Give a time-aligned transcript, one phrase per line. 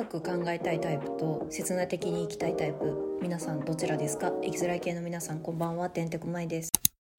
[0.00, 4.32] 深く考えたいタイプと切な的に生きたいタイプ皆さんどちらですか？
[4.42, 5.90] 生きづらい系の皆さんこんばんは。
[5.90, 6.70] てんてこまいです。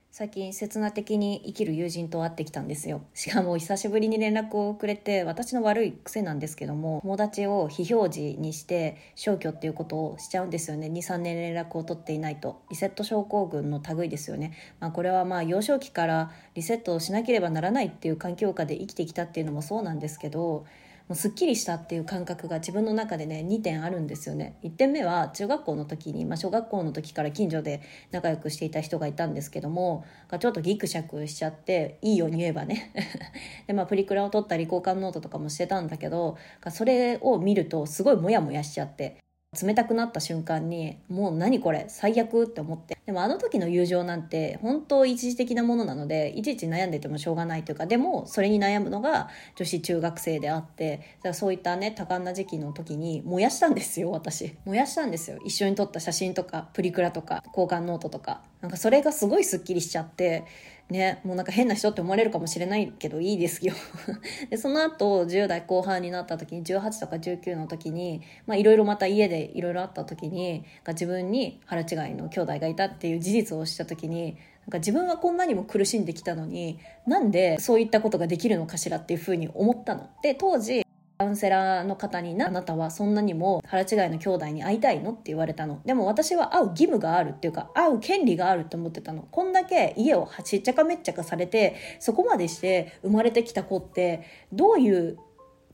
[0.09, 3.03] 最近切な的に生きる友人と会ってきたんですよ。
[3.13, 10.87] しかも久しぶりに連絡をくれて私の悪い癖なんですけども友達を非表示にして消去っていうことをしちゃうんですよね。
[10.87, 12.63] 23年連絡を取っていないと。
[12.71, 20.65] リセット症候群の類ですよね、まあ、これはまあ幼少期からリセットをしなければならないっていう環境下で生きてきたっていうのもそうなんですけど
[21.11, 24.57] もうすっきりしたっていう感覚が自分の中でね2点あるんですよね。
[24.63, 30.05] 1点目は中学校の時に、まあ、小学校の時から近所で仲良くしていた人がいたんですけども
[30.39, 32.93] ちょっとギクシャクしちゃっていいように言えばね。
[33.67, 36.37] で、まあ、プリクラを撮ったり交換ノートとかもしてたんだけど
[36.69, 39.17] それを見るとすごいモヤモヤしちゃって。
[39.61, 42.97] 冷たくなった瞬間にもう何これ最悪って思って。
[43.05, 51.01] でもあの時の友情なんて本当一時的なものなのでいちいち悩んでてもしょうがないというかでもそれに悩むのが女子中学生であって
[51.33, 54.55] そういったね多感な時期の時に燃やしたんですよ私。
[54.63, 55.37] 燃やしたんですよ。
[55.43, 58.43] 一緒に撮った写真とかプリクラとか交換ノートとか。
[58.61, 60.45] なんかそれがすごいすっきりしちゃって
[60.91, 63.73] ね、もうなんか変な人って思われるかもしれないけどいいですよ
[64.51, 80.09] でその後10代後半になった時に18とか19の時にまあいろいろまた家でいろいろあった時に自分に腹違いの兄弟がいたっていう事実をした時になんか自分はこんなにも苦しんできたのになんでそういったことができるのかしらっていうふうに思ったの。
[80.21, 80.85] で当時
[81.21, 85.11] カウンセラーの方にな、あなたはそんなにも腹違いの兄弟に会いたいの？
[85.11, 85.79] って言われたの。
[85.85, 89.27] でも私は会う義務があるっていうか、会う権利があるって思ってたの。
[89.29, 95.19] こんだけ家をちっちゃかめっちゃかされて、そこまでして生まれてきた子って、どういう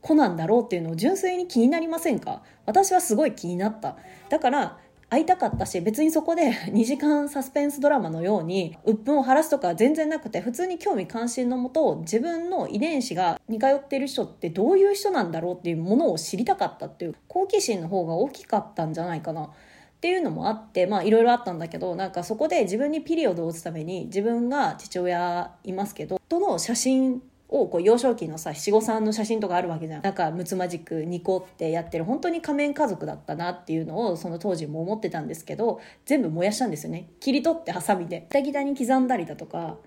[0.02, 2.42] 子なんだろうっていうのを純粋に気になりませんか？
[2.66, 3.96] 私はすごい気になった。
[4.28, 4.78] だから、
[5.10, 19.50] 会いたかったし別にそこで2時間サスペンスドラマのように鬱憤を晴らすとか全然なくて普通に興味関心のもと自分の遺伝子が似通っている人ってどういう人なんだろうっていうものを知りたかったっていう好奇心の方が大きかったんじゃないかな。
[19.98, 30.02] っていうのもあってまあいろいろあったんだけどなんかそこで自分にピリオドを打つために自分が父親いますけどとの写真をこう幼少期のさ七五三の写真とかあるわけじゃん。
[30.02, 37.10] なんかむつまじくニコってやってる本当に仮面家族だったなっていうのをその当時も思ってたんですけど全部燃やしたんですよね。
[37.20, 38.20] 切り取ってハサミで。
[38.20, 39.78] ギタギタに刻んだりだとか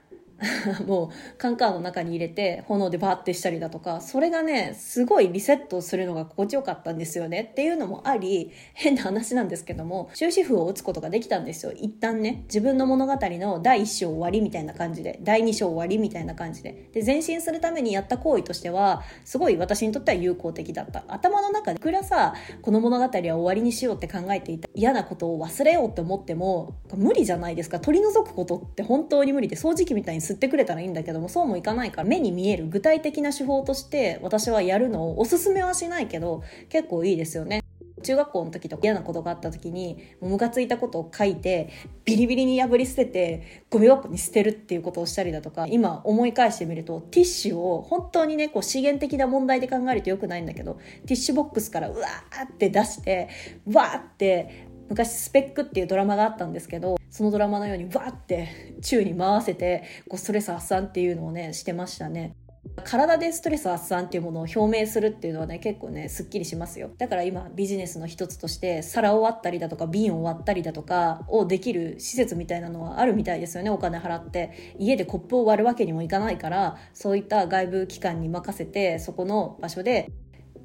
[0.88, 7.50] もうカンカンの中に入れて炎でバーってしたりだとかそれがねすごいリセットするのが心地よかったんですよね。
[7.52, 11.72] っていうのもあり変な話なんですけども終止符を打つことができたんですよ。
[11.74, 16.90] 一旦ね自分の物語の第1章終わりみたいな感じで第2章終わりみたいな感じで。
[16.92, 21.04] で前進するためにやった行為としてはすごい私にとっては有効的だった。
[21.08, 24.68] 頭の中でいくらさこの物語は終わりにしようって考えていた。
[24.74, 27.80] 嫌なことを忘れようって思っても無理じゃないですか。
[27.80, 37.62] 取り除くことって本当に無理で掃除機みたいに吸ってくれたらいいんだけどもそうもいかないから目に見える具体的な手法として私はやるのをおすすめはしないけど結構いいですよね。
[38.02, 41.70] 中学校の時とか嫌なことがあった時にムカついたことを書いて
[42.04, 53.30] ビリビリに破り捨ててゴミ箱に捨てるっていうことをしたりだとか今思い返してみるとティッシュを本当にねこう資源的な問題で考えるとよくないんだけどティッシュボックスからうわーって出して
[53.72, 62.36] わーって昔スペックっていうドラマがあったんですけどそのドラマのようにわーって宙に回せてこうストレス発散っていうのをねしてましたね。
[62.84, 66.92] 体でストレス発散っていうものを表明するっていうのはね結構ねすっきりしますよ。
[66.98, 73.70] だから今ビジネスの一つとして皿を割ったりだとか瓶を割ったりだとかをできる施設みたいなのはあるみたいですよね。
[73.70, 80.12] お金払って家でコップを割るわけにもいかないからそういった外部機関に任せてそこの場所で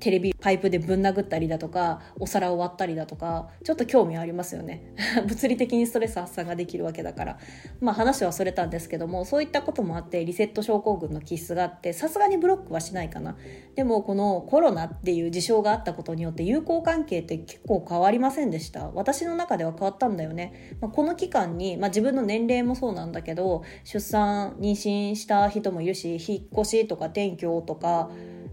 [0.00, 4.94] テレビパイプでぶん殴ったりだとかお皿を割ったりだとかちょっと興味ありますよね。
[5.26, 7.38] 物理的にストレス発散ができるわけだから。
[7.80, 13.36] まあ話はそれたんですけどもそういったこともあってリセット症候群の気質があってさすがにブロックはしないかな。
[13.74, 18.90] でもこのコロナっていう事象があったことによって友好関係って結構変わりませんでした。
[18.94, 28.10] 私の中では変わったんだよね、まあ、この期間に、まあ、自分の年齢もそうなんだけど出産妊娠した人もいるし引っ越しとか転居とか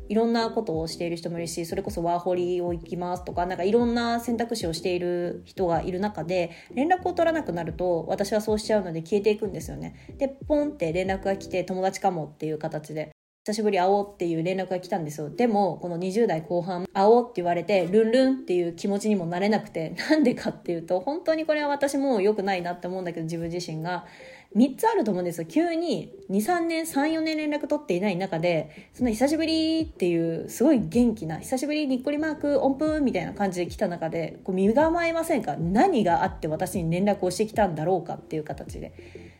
[0.09, 13.11] いろんなことをしている人もいるしそれこそワーホリを行きますとかなんかいろんな選択肢をしている人がいる中で連絡を取らなくなると私はそうしちゃうので消えていくんですよねでポンって連絡が来て友達かもっていう形で
[13.45, 15.29] 久しぶり会おうっていう連絡が来たんですよ。
[15.29, 24.05] でも、この20代後半、会おうって言われて、ルンルンっていう気持ちにもなれなくて、なんでかっていうと、本当にこれは私も良くないなって思うんだけど、自分自身が。
[24.55, 25.47] 3つあると思うんですよ。
[25.47, 35.55] 急に2、3年、3、4年連絡取っていない中で、その久しぶりっていう、すごい元気な、久しぶりにっこりマーク、音符みたいな感じで来た中で、こう身構えませんか？
[35.57, 38.93] 何があって私に連絡をしてきたんだろうかっていう形で。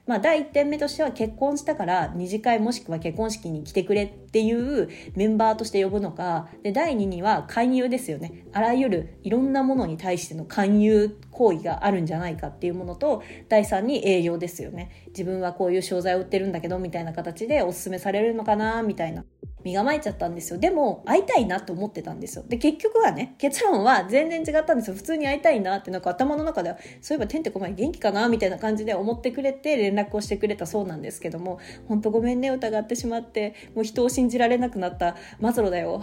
[0.05, 15.07] まあ、第1点目としては結婚したから二次会もしくは結婚式に来てくれっていうメンバーとして呼ぶのかで第2には勧誘ですよねあらゆるいろんなものに対しての勧誘行為があるんじゃないかっていうものと第3に営業ですよね。
[15.07, 19.25] 自分はこういう商材を売ってるんだけどみたいな形でおすすめされるのかなみたいな。
[19.63, 20.59] 身構えちゃったんですよ。
[20.59, 22.43] でも会いたいなと思ってたんですよ。
[22.47, 24.95] で結局はね結論は全然違ったんですよ。
[24.95, 36.01] 普通に会いたいなってなんか頭の中ではそういえばてんてこまい元気かなみたいな感じで思ってくれて連絡をしてくれたそうなんですけども本当ごめんね疑ってしまってもう人を信じられなくなった末路だよ。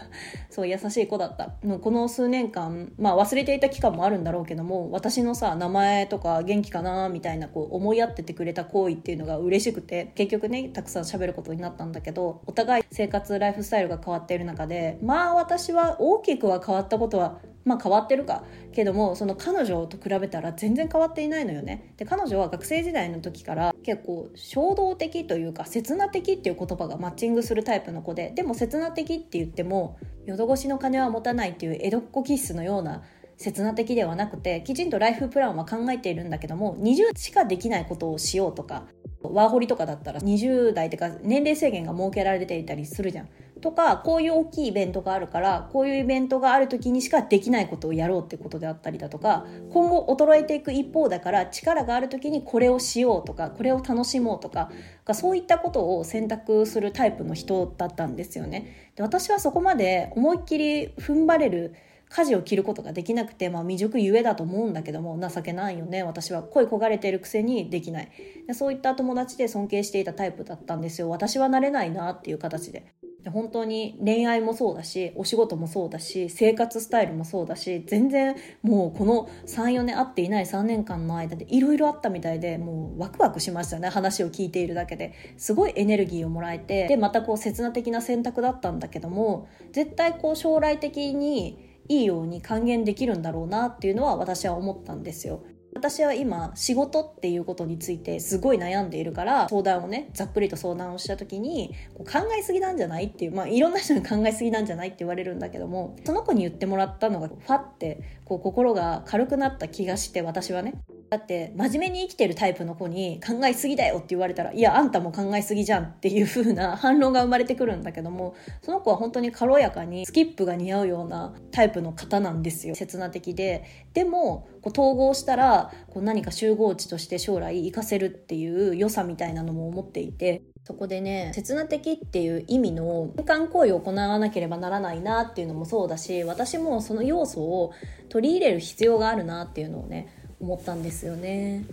[0.50, 1.54] そう優しい子だった。
[1.62, 18.42] もうこの数年間まあ忘れていた期間もあるんだろうけどもも私のさ名前とか元気かなみたいなこう思いやっててくれた行為っていうのが嬉しくて結局ねたくさん喋ることになったんだけどお互い生活ライフスタイルが変わっている中でまあ私は大きくは変わったことはまあ変わってるか。
[18.72, 21.92] けどもその彼女と比べたら全然変わっていないのよね。
[21.98, 33.02] で彼女は学生時代の時から結構衝動的というか刹那的っていう言葉がマッチングするタイプの子ででも刹那的って言っても淀越しの金は持たないっていう江戸っ子気質のような
[33.36, 38.84] 刹那的ではなくてきちんとライフプランは考えているんだけども20しかできないことをしようとか
[39.22, 43.28] ワーホリとかだったら20代ってか年齢制限が設けられていたりするじゃん。
[43.62, 54.72] とかこういう大きいイベントがあるからこういうイベントがある時にしかできないことをやろうってことであったりだとか今後衰えていく一方だから力がある時にこれをしようとかこれを楽しもうとか
[55.14, 58.92] そういったことを選択するタイプの人だったんですよね。
[58.96, 61.74] で私はそこまで思いっきり踏ん張れる
[62.12, 66.02] 舵を切ることができなくて、まあ、未熟ゆえだと思うんだけども情けないよね。
[66.02, 68.10] 私は恋焦がれてるくせにできない。
[68.46, 71.08] でそういった友達で尊敬していたタイプだったんですよ。
[71.08, 72.92] 私はなれないなっていう形で。
[73.24, 83.88] で本当に恋愛もそうだしお仕事もそうだし生活スタイルもそうだし全然もうこの34年会っていない3年間の間でいろいろあったみたいでもうワクワクしましたね。
[83.88, 85.12] 話を聞いているだけで。
[85.36, 95.44] すごいエネルギーをもらえてでまたこう刹那的な選択だったんだけども絶対こう将来的にいいように還元できるんだろうなっていうのは私は思ったんですよ。
[95.74, 110.74] 私は今仕事っていうことについてすごい悩んでいるから相談をねざっくりと相談をした時に考えすぎなんじゃないっていうまあいろんな人に考えすぎなんじゃないって言われるんだけどもその子に言ってもらったのがファってこう心が軽くなった気がして私はね
[111.12, 122.74] だって真面目に生きてるタイプの子に考えすぎだよって言われたらいやあんたも考えすぎじゃんっていう風な反論が生まれてくるんだけどもその子は本当に軽やかにスキップが似合うようなタイプの方なんですよ。
[122.74, 123.62] 刹那的で。
[123.92, 130.40] でもこう統合したらこう何か集合値として将来活かせるっていう良さみたいなのも思っていて。
[130.64, 137.72] そこでね刹那的っていう意味の変換行為を行わなければならないなっていうのもそうだし私もその要素を
[138.08, 140.08] 取り入れる必要があるなっていうのをね
[140.40, 141.64] 思ったんですよね。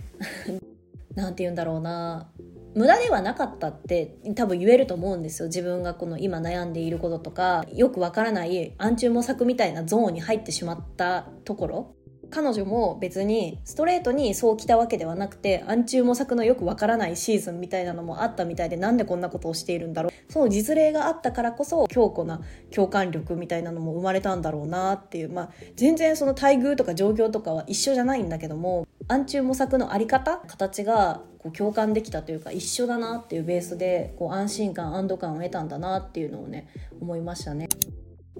[1.14, 2.30] なんて言うんだろうな。
[2.72, 5.48] 無駄ではなかったって多分言えると思うんですよ。
[5.48, 11.94] 自分がこの今悩んでいることとかよくわからない暗中模索みたいなゾーンに入ってしまったところ。
[12.30, 22.40] 彼女も別にストレートにそう来たわけではなくて暗中模索のよくわからないシーズンみたいなのもあったみたいでなんでこんなことをしているんだろうその実例があったからこそ強固な
[22.70, 36.68] 共感力みたいなのも生まれたんだろうなっていうまあ全然その待遇とか状況とかは一緒じゃないんだけども暗中模索のあり方形がこう共感できたというか一緒だなっていうベースでこう安心感安堵感を得たんだなっていうのをね
[37.00, 37.68] 思いましたね。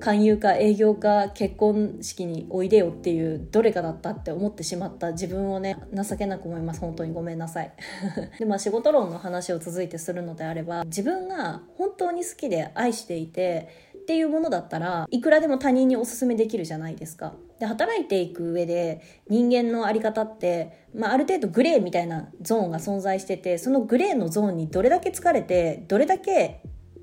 [0.00, 5.12] 勧誘か営業か結婚式においでよっていうどれかだったって思ってしまった。
[5.12, 6.80] 自分をね情けなく思います。
[6.80, 7.72] 本当にごめんなさい。
[8.40, 17.34] でまあ仕事論の話を続いてするのであれば自分が本当に好きで愛していてっていうものだったらいくらでも他人におすすめできるじゃないですか。
[17.60, 26.62] で働いていく上で人間の在り方って、まあ、ある程度グレーみたいなゾーンが存在しててそのグレーのゾーンにどれだけ疲れてどれだけ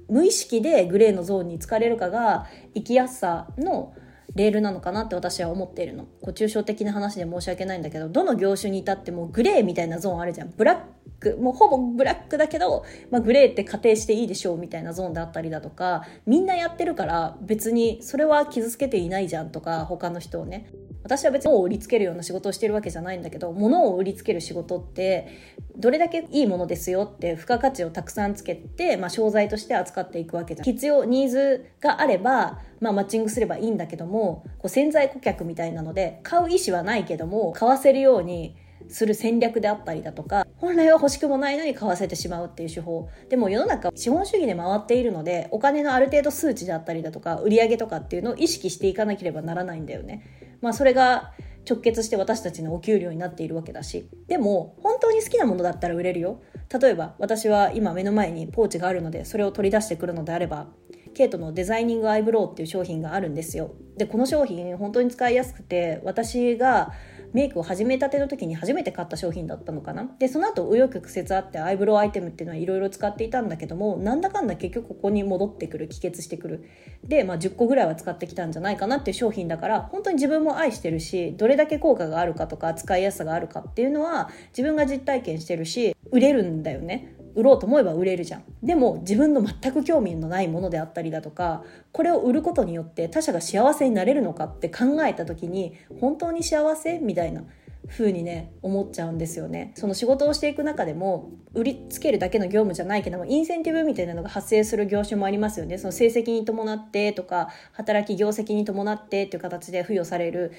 [0.10, 3.94] 無意識でグレーのゾーンに疲れるかが生きやすさの
[4.36, 6.04] レールなのかなって私は思っているの。
[6.04, 10.54] こう抽象的な話で申し訳ないんだけど、どの業種に至ってもグレーみたいなゾーンあるじゃん。
[10.56, 10.78] ブラッ
[11.20, 20.70] ク、もうほぼブラックだけど、まあ、グレーって仮定していいでしょうみたいなゾーンであったりだとか、みんなやってるから別にそれは傷つけていないじゃんとか、他の人をね。
[21.08, 25.30] 私は別に物を売りつけるような仕事をしてるわけじゃないんだけど物を売りつける仕事って
[25.78, 30.66] どれだけいいものですよって付加価値をたくさんつけて、まあ、商材として扱っていくわけじゃん。
[30.66, 38.58] 必要ニーズがあれば、まあ、マッチングすればいいんだけどもこう潜在顧客みたいなので買う意思はないけども買わせるように
[38.90, 43.10] する戦略であったりだとか本来は欲しくもないのに買わせてしまうっていう手法。
[43.30, 50.47] でも世の中資本主義で回っているのでお金のある程度数値であったりだとか売り上げとかっていうのを意識していかなければならないんだよね。
[50.62, 51.34] まあそれが
[51.70, 54.10] 直結して私たちのお給料になっているわけだし。
[54.28, 56.42] でも本当に好きなものだったら売れるよ。
[56.82, 60.68] 例えば私は今目の前にポーチがあるのでそれを取り出してくるのであれば
[61.14, 63.72] ケイトのデザイニングアイブロウっていう商品があるんですよ。
[63.98, 66.94] でこの商品本当に使いやすくて私が
[67.34, 70.10] メイクを始めたての時に初めて買った商品だったのかな？
[70.20, 76.64] でその後紆余曲折あってアイブロウアイテムっていうのはいろいろ使っていたんだけどもなんだかんだ結局ここに戻ってくる帰結してくる。
[77.04, 87.17] で、まあ、10個ぐらいは使ってきたんじゃないかなっていう商品だから本当に自分も愛してるしどれだけ効果があるかとか使いやすさがあるかっていうのは自分が実体験してるし売れるんだよね。
[87.38, 88.44] 売ろうと思えば売れるじゃん。
[88.64, 97.44] でも自分の全く興味のないものであったりだとかこれを売ることによって他者が幸せになれるのかって考えた時に本当に幸せみたいな
[97.90, 99.72] 風にね思っちゃうんですよね。
[99.76, 105.78] その仕事をしていく中でも売りつけるだけの業務じゃないけどもインセンティブみたいなのが発生する業種もありますよね。
[105.78, 110.52] その成績に伴ってとか働き業績に伴ってっていう形で付与される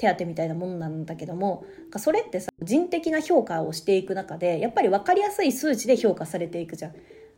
[0.00, 1.64] 手当みたいなものなんだけども
[1.98, 6.94] それってさ人的な評価をしていく中でやっぱり分かりやすい数値で評価されていくじゃん。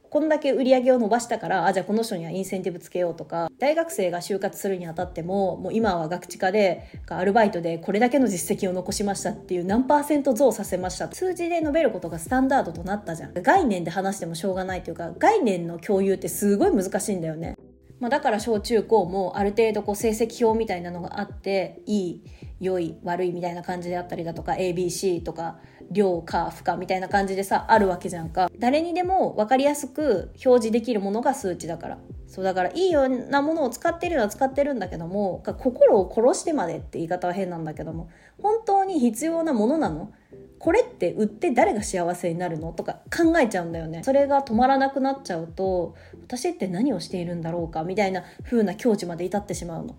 [0.08, 11.10] こんだけ売り上げを伸ばしたからあじゃあこの人にはインセンティブつけようとか大学生が就活するにあたってももう今は学知化でアルバイトでこれだけの実績を残しましたっていう何パーセント増させました。
[11.10, 13.32] 数字で述べることがスタンダードとなったじゃん。
[13.32, 17.56] 概念で話してもしょうがないというか概念の共有ってすごい難しいんだよね。
[17.98, 22.22] まあ、だから小中高もある程度こう成績表みたいなのがあっていい。
[22.62, 25.58] 良い悪いみたいな感じであったりだとか ABC とか
[25.92, 28.50] 量か負荷みたいな感じでさあるわけじゃんか。
[28.58, 31.98] 誰にでも分かりやすく表示できるものが数値だから。
[32.26, 38.08] そうだからいいようなものを使ってるのは使ってるんだけども心を殺してまでって言い方は変なんだけども
[38.40, 40.12] 本当に必要なものなの？
[40.58, 42.72] これって売って誰が幸せになるの？
[42.72, 44.02] とか考えちゃうんだよね。
[44.02, 47.82] それが止まらなくなっちゃうと私って何をしているんだろうか？
[47.82, 49.96] みたいな風な境地まで至ってしまうの。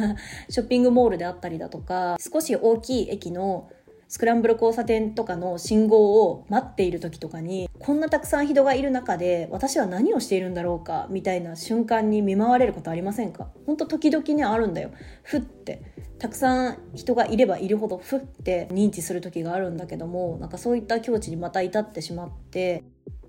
[0.48, 3.68] ショッピングモールであったりだとか少し大きい駅の
[4.14, 13.48] スクランブル交差点とかの信号を待っている時とかにこんなたくさん人がいる中で私は何をしているんだろうかみたいな瞬間に見舞われることありませんか？
[13.66, 14.92] ほんと時々ねあるんだよ。
[15.24, 15.82] ふって。
[16.20, 22.84] たくさん人がいればいるほどふって認知する時があるんだけどもなんかそういった境地にまた至ってしまって。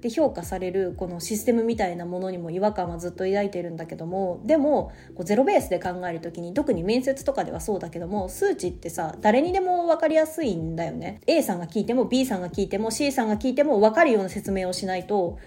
[0.06, 11.22] で評価されるこのシステムみたいなものにも違和感はずっと抱いてるんだけどもでもこうゼロベースで考える時に特に面接とかではそうだけども数値ってさ誰にでも分かりやすいんだよね。
[11.26, 15.40] A さんが聞いても B さんが聞いても C さんが聞いても分かるような説明をしないと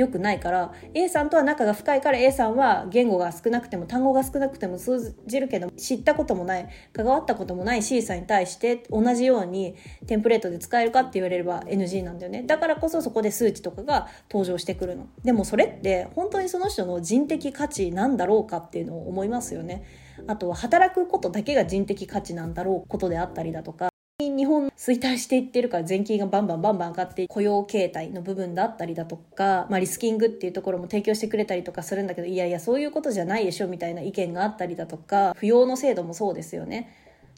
[0.00, 9.76] 良くないから A さんとは仲が深いから A さんは言語が少なくても単語が少なくても通じるけど知ったこともない関わったこともない C さんに対して同じように
[10.06, 12.42] テンプレートで使えるかって言われれば NG なんだよね。
[12.42, 15.06] だからこそそこで数値とかが登場してくるの。
[15.22, 19.84] でもそれって本当にその人の人的価値なんだろうかっていうのを思いますよね。
[20.26, 23.90] あとは働くことだけが人的価値なんだろうことであったりだとか
[24.28, 36.92] 日本衰退していってるから税金がバンバンバンバン上がって雇用形態の部分だったりだとか、まあ、リスキングっていうところも提供してくれたりとかするんだけどいやいやそういうことじゃないでしょみたいな意見があったりだとか扶養の制度もそうですよね。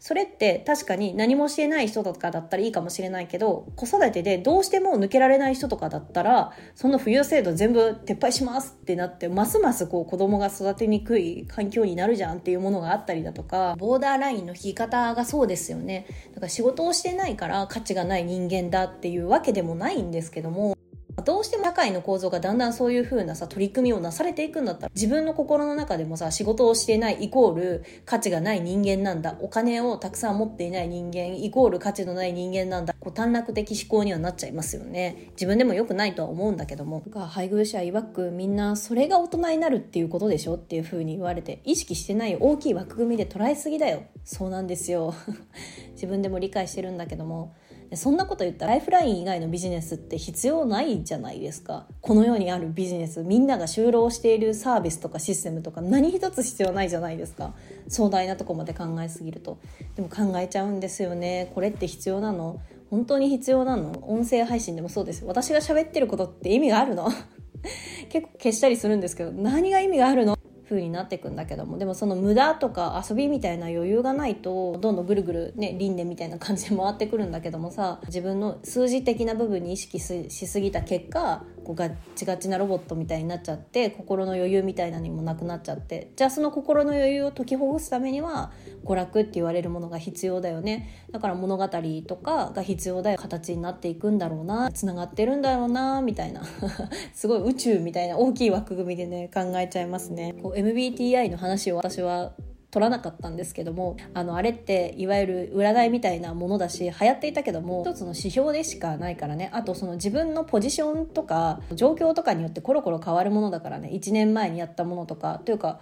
[0.04, 16.06] それって確かに何もしてない人とかだったらいいかもしれないけど子育てでどうしても抜けられない人とかだったらその扶養制度全部撤廃しますってなってますますこう子供が育てにくい環境になるじゃんっていうものがあったりだとかボーダーラインの引き方がそうですよね。
[16.35, 20.76] だから仕事をしてないから価値がない人間だっていうわけでもないんですけども
[21.22, 29.38] どうしても社会の構造がだんだんそういう風なさ取り組みをなされていくんだったら自分の心の中でもさ仕事をしてないイコール価値がない人間なんだ。
[29.40, 32.94] お金をたくさん持っていない人間イコール価値のない人間なんだ。
[33.00, 35.30] こう短絡的思考にはなっちゃいますよね。
[35.30, 37.02] 自分でも良くないとは思うんだけども。
[37.30, 44.02] 配偶者曰くみんなそれが大人になるっていうことでしょっていう風に言われて意識してない大きい枠組みで捉えすぎだよ。
[44.24, 45.14] そうなんですよ。
[45.94, 47.54] 自分でも理解してるんだけども。
[47.96, 51.87] そんなこと言ったらライフライン以外のビジネスって必要ないじゃないですか。
[52.00, 57.54] この世にあるビジネスみんなが就労しているサービスとかシステムとか何一つ必要ないじゃないですか。
[57.88, 59.58] 壮大なとこまで考えすぎると。
[59.96, 61.50] でも考えちゃうんですよね。
[61.54, 62.61] これって必要なの？
[62.90, 63.92] 本当に必要なの？
[64.08, 67.08] 音声配信でもそうです私が喋ってることって意味があるの？
[68.11, 70.37] 結構消したりするんですけど何が意味があるの？
[70.72, 86.12] 風になっていくんだけどもでもその無駄とか遊びみたいな余裕がないとどんどんぐるぐるね輪廻みたいな感じで回ってくるんだけどもさ自分の数字的な部分に意識しすぎた結果こうガチガチなロボットみたいになっちゃって心の余裕みたいなのにもなくなっちゃって。
[86.16, 88.52] じゃあその心の余裕を解きほぐすためには
[88.85, 91.07] 娯楽って言われるものが必要だよね。
[91.11, 94.71] だから物語とかが必要だよ形になっていくんだろうな。
[94.73, 96.42] つながってるんだろうなみたいな。
[97.14, 100.35] すごい宇宙みたいな大きい枠組みでね考えちゃいますね。
[100.42, 102.33] こう MBTI の話を私は
[102.72, 109.50] 取らなかったんですけどもあのあれっていわゆる占いみたいなものだし流行っていたけども一つの指標でしかないからね。
[109.52, 113.90] あとその自分のポジションとか状況とかによってコロコロ変わるものだからね。
[113.92, 115.42] 1年前にやったものとか。
[115.44, 115.80] というか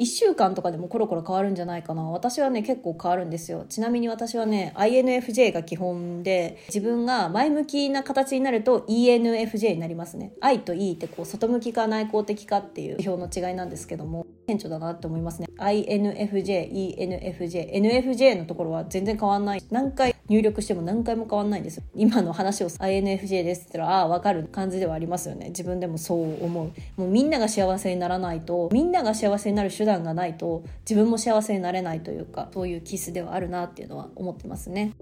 [0.00, 2.02] 1週間とかでもコロコロ変わるんじゃないかな。
[2.04, 3.66] 私はね結構変わるんですよ。
[3.68, 10.32] ちなみに私はね INFJ が基本で自分が前向きな形になると ENFJ になりますね。
[10.40, 15.48] I と E ってこう外向きか内向的かっていう表の違いなんですけども顕著だなって思いますね。
[15.58, 19.62] INFJ、ENFJ、NFJ のところは全然変わんない。
[19.70, 25.48] 何回入力しても何回も変わんないんです今の話を INFJ ですって言ったらああ分かる感じではありますよね。
[25.48, 26.72] 自分でもそう思う。
[26.96, 34.94] もうみんなが幸せにならないとみんなが幸せになる手段がないと自分も幸せになれないというかそういうキスではあるなっていうのは思ってますね。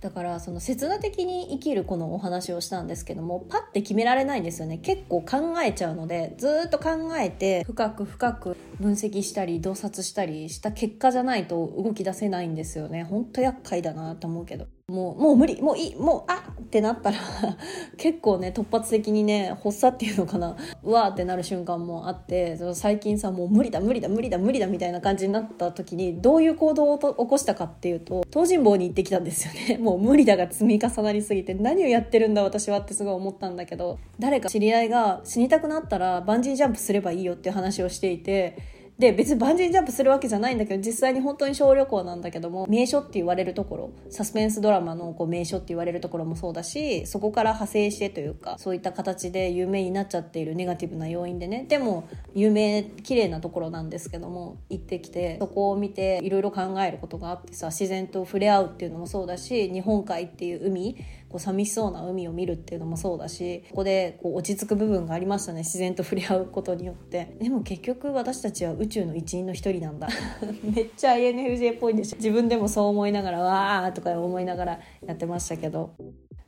[0.00, 4.76] だからその刹那的に生きるこのお話をしたんですけどもパッて決められないんですよね。
[4.78, 13.04] 結構考えちゃうのでずっと考えて深く深く分析したり洞察したりした結果じゃないと動き出せないんですよね。
[13.04, 14.66] ほんと厄介だなと思うけど。
[14.88, 17.18] もうもう無理もういいもうあっってなったら
[17.96, 29.78] 結構ね突発的にね発作っていうのかなうわーってなる瞬間もあって最近さもう無理だ無理だ無理だ無理だみたいな感じになった時にどういう行動を起こしたかっていうと東尋坊に行ってきたんですよね。
[29.82, 38.56] もう無理だが積み重なりすぎて何をやってるんだ私はってすごい思ったんだけど誰か知り合いが死にたくなったらバンジージャンプすればいいよっていう話をしていて
[38.98, 51.66] で別にバンジージャンプするわけじゃないんだけど実際に本当に小旅行なんだけども名所って言われるところサスペンスドラマのこう名所って言われるところもそうだしそこから派生してというかそういった形で有名になっちゃっているネガティブな要因でね。
[51.68, 60.96] でも有名綺麗なところなんですけども行ってきてそこを見ていろいろ考えることがあってさ自然と触れ合うっていうのもそうだし日本海っていう海
[61.34, 67.36] こう寂しそうな海を見るっていうのもそうだしここでこう落ち着く部分がありましたね自然と触れ合うことによって。
[67.40, 70.06] でも結局私たちは宇宙の一員の一人なんだ。
[70.62, 75.96] めっちゃ INFJ っぽいんでしょ自分でもそう思いながらわーとか思いながらやってましたけど。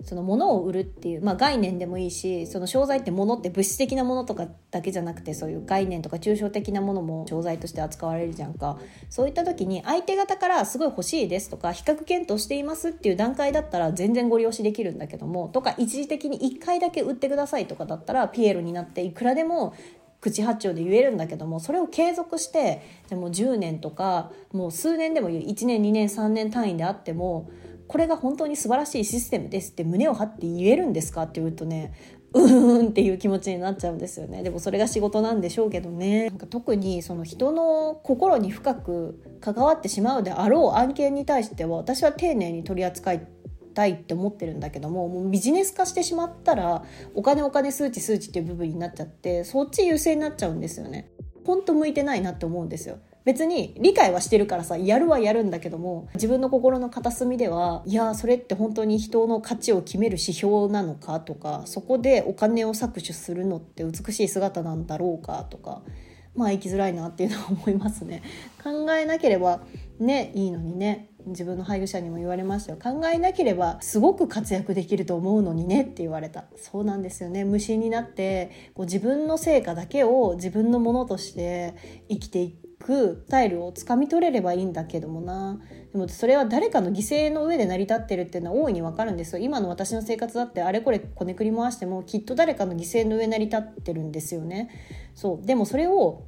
[0.06, 8.78] その物を売るっていう、まあ、概念でもいいしその商材って物って物質的なものとかだけじゃなくてそういう概念とか抽象的なものも商材として扱われるじゃんか。
[9.10, 19.74] そういった時に相手方からすごい欲しいですとか比較検討していますっていう段階だったら全然ご利用しできるんだけどもとか一時的に1回だけ売ってくださいとかだったらピエロになっていくらでも
[20.20, 27.48] 口八丁で言えるんだけどもそれを継続してでも10年とかもう数年でも1年2年3年単位であっても
[27.88, 31.92] これが本当に素晴らしいシステムですって胸を張って言えるんですかって言うとね
[32.32, 43.26] うーんっていう気持ちになっちゃうんですよねでもそれが仕事なんでしょうけどねなんか特にその人の心に深く関わってしまうであろう案件に対しては私は丁寧に取り扱い
[43.74, 46.82] たいって思ってるんだけどももうビジネス化してしまったら
[47.14, 51.10] お金お金数値数値っていう部分になっちゃってそっち優勢になっちゃうんですよね。
[51.44, 52.98] ほんと向いてないなって思うんですよ。
[53.26, 65.82] 別に理解はしてるからさやるはやるんだけども自分の心の片隅ではいやそれって本当に人の価値を決める指標なのかとかそこでお金を搾取するのって美しい姿なんだろうかとか
[66.36, 68.22] まあ生きづらいなっていうのは思いますね。
[68.62, 69.60] 考えなければ
[69.98, 72.78] ねいいのにね自分の配偶者にも言われましたよ。
[72.80, 76.44] 考えなければすごく活躍できると思うのにねって言われた。
[76.56, 77.44] そうなんですよね。
[77.44, 81.74] 無心になってこう自分の成果だけを自分のものとして
[82.08, 82.54] 生きてい
[82.86, 85.58] くタイルをつかみ取れればいいんだけどもな。
[85.92, 89.42] でもそれは誰かの犠牲の上で成り立ってるっていうのは大いにわかるんですよ。
[89.42, 94.70] 今の私の生活だってあれこれこねくり回してもきっと誰かの犠牲の上成り立ってるんですよね。
[95.16, 95.44] そう。
[95.44, 96.22] でもそれを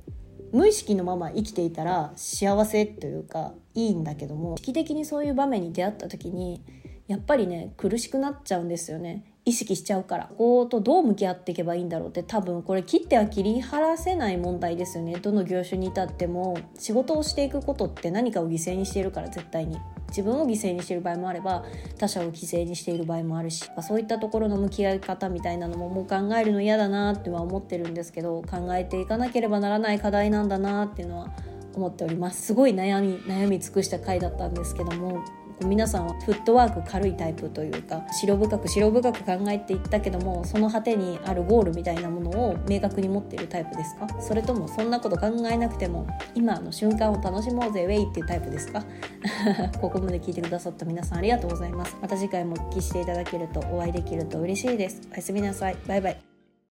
[0.52, 4.56] 無意識のまま生きていたら幸せというかいいんだけども。
[4.56, 6.64] 意識的にそういう場面に出会った時に
[7.06, 9.24] やっぱりね苦しくなっちゃうんですよね。
[9.48, 15.14] 意識しちゃうからこことどう向き合っていけばいいんだろうって多分これ切っては切り離せない問題ですよね。
[15.16, 19.78] どの業種に至っても仕事をしていくことって何かを犠牲にしているから絶対に。
[20.08, 21.64] 自分を犠牲にしている場合もあれば
[21.98, 31.28] 他者を犠牲にしている場合もあるしそういったところの向き合い方みたいなのももう考えるの嫌だなっては思ってるんですけど考えていかなければならない課題なんだなっていうのは
[31.74, 32.40] 思っております。
[32.40, 35.22] すごい悩み悩み尽くした回だったんですけども
[35.64, 44.06] 皆さんはフットワーク軽いタイプというか白深く白深く考えていったけどもその果てにあるゴールみたいなものを明確に持っているタイプですか？
[44.20, 48.82] それともそんなこと考えなくても今の瞬間を楽しもうぜウェイっていうタイプですか？
[49.80, 51.96] ここまで聞いてくださった皆さんありがとうございます。
[52.00, 55.00] また次回もお聞きしていただけるとお会いできると嬉しいです。
[55.12, 55.76] おやすみなさい。
[55.86, 56.37] バイバイ。